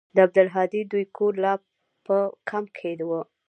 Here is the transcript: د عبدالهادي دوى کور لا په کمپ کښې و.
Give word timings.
د 0.15 0.17
عبدالهادي 0.25 0.81
دوى 0.91 1.05
کور 1.17 1.33
لا 1.43 1.53
په 2.05 2.17
کمپ 2.49 2.67
کښې 2.77 2.93
و. 3.07 3.11